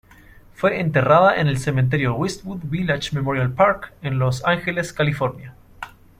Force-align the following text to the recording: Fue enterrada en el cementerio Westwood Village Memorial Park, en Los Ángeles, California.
Fue 0.55 0.79
enterrada 0.79 1.39
en 1.39 1.47
el 1.47 1.59
cementerio 1.59 2.15
Westwood 2.15 2.61
Village 2.63 3.09
Memorial 3.15 3.53
Park, 3.53 3.93
en 4.01 4.17
Los 4.17 4.43
Ángeles, 4.45 4.93
California. 4.93 5.53